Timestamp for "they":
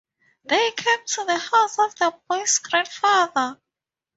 0.45-0.71